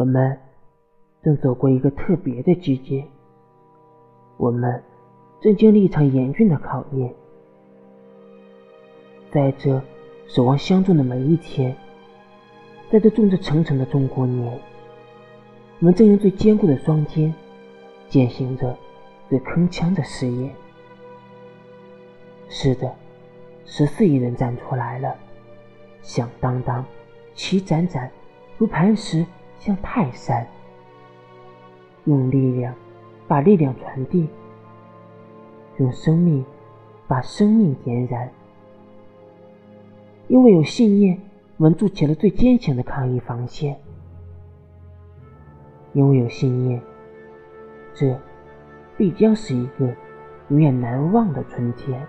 [0.00, 0.34] 我们
[1.22, 3.06] 正走过一个特别的季节，
[4.38, 4.82] 我们
[5.42, 7.14] 正经历一场严峻的考验。
[9.30, 9.78] 在这
[10.26, 11.76] 守望相助的每一天，
[12.90, 14.58] 在这众志成城的中国年，
[15.80, 17.34] 我们正用最坚固的双肩
[18.08, 18.74] 践行着
[19.28, 20.50] 最铿锵的誓言。
[22.48, 22.90] 是的，
[23.66, 25.14] 十四亿人站出来了，
[26.00, 26.82] 响当当，
[27.34, 28.10] 齐展展，
[28.56, 29.26] 如磐石，
[29.60, 30.44] 像泰山。
[32.06, 32.74] 用力量
[33.28, 34.26] 把力量传递，
[35.76, 36.44] 用生命
[37.06, 38.28] 把生命点燃。
[40.28, 41.20] 因为有信念，
[41.58, 43.76] 我们筑起了最坚强的抗疫防线。
[45.92, 46.80] 因为有信念，
[47.94, 48.18] 这
[48.96, 49.94] 必将是一个
[50.48, 52.04] 永远难忘的春天。